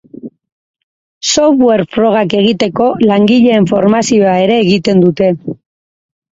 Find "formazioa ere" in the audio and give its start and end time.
3.75-4.59